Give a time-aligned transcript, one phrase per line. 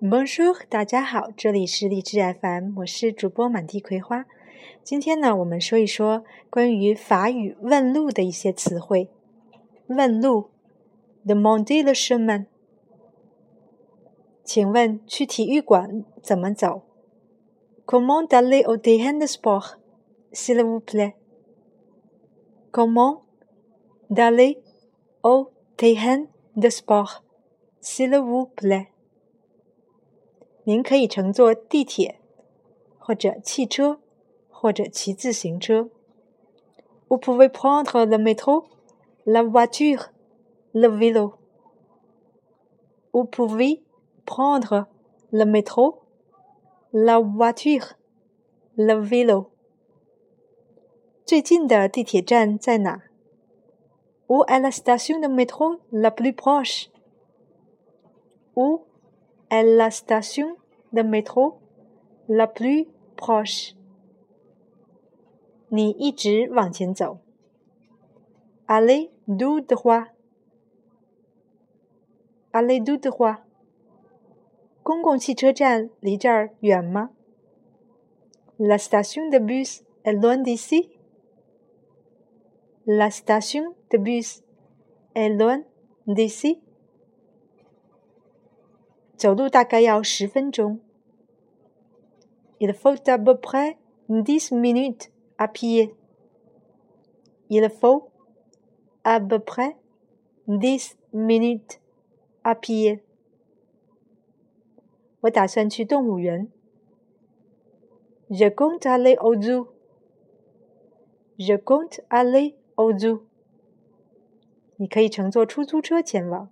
[0.00, 4.26] Bonjour，大家好，这里是荔枝 FM，我是主播满地葵花。
[4.84, 9.10] 今天呢，我们说一说关于法语问路的一些词汇。
[9.88, 10.50] 问路
[11.26, 12.46] ，demander le chemin。
[14.44, 16.82] 请问去体育馆怎么走
[17.84, 23.22] ？Comment aller au terrain de sport，s'il vous plaît？Comment
[24.10, 24.62] aller
[25.22, 28.90] au terrain de sport，s'il vous plaît？
[30.68, 32.20] 您可以乘坐地铁，
[32.98, 34.00] 或者汽车，
[34.50, 35.88] 或者骑自行车。
[37.08, 38.66] Vous pouvez prendre le métro,
[39.24, 40.10] la voiture,
[40.72, 41.38] le vélo.
[43.12, 43.80] Vous pouvez
[44.26, 44.88] prendre
[45.30, 46.00] le métro,
[46.92, 47.94] la voiture,
[48.76, 49.46] le vélo.
[51.24, 53.04] 最近的地铁站在哪
[54.26, 56.88] ？Où est la station de métro la plus proche?
[58.54, 58.82] Où
[59.49, 60.57] est la station
[60.91, 61.59] de métro
[62.27, 63.75] la plus proche.
[65.69, 67.19] 你一直往前走。
[68.67, 70.07] Allez tout droit.
[72.51, 73.39] Allez tout droit.
[74.83, 77.09] 公共汽车站离这儿远吗？
[78.59, 80.91] La station de bus est loin d'ici.
[82.85, 84.43] La station de bus
[85.15, 85.63] est loin
[86.05, 86.61] d'ici.
[89.18, 90.78] 走路大概要十分钟。
[92.60, 93.76] Il faut à peu près
[94.08, 95.92] dix minutes à pied.
[97.48, 98.10] Il faut
[99.02, 99.76] à peu près
[100.46, 101.80] dix minutes
[102.44, 103.00] à pied.
[105.22, 106.48] 我打算去动物园。
[108.30, 109.66] Je compte aller au zoo.
[111.36, 113.22] Je compte aller au zoo.
[114.76, 116.48] 你可以乘坐出租车前往。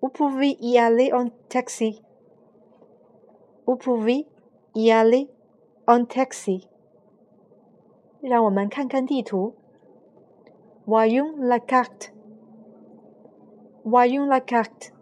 [0.00, 2.02] Vous pouvez y aller en taxi.
[3.66, 4.26] Vous pouvez
[4.74, 5.30] y aller
[5.86, 6.68] en taxi.
[8.20, 9.54] 让我们看看地图。
[10.86, 12.12] Voyons la carte.
[13.84, 14.92] Voyons la carte.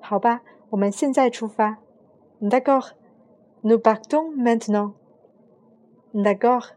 [0.00, 1.78] 好吧，我们现在出发。
[2.40, 2.92] D'accord.
[3.62, 4.94] Nous partons maintenant.
[6.12, 6.70] D'accord.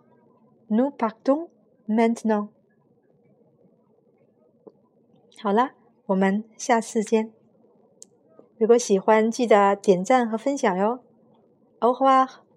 [0.68, 1.50] Nous partons
[1.88, 2.50] maintenant.
[5.42, 5.72] 好了。
[6.11, 7.33] 我们下次见。
[8.59, 10.99] 如果喜欢，记得点赞和分享哟。
[11.79, 12.50] Au revoir。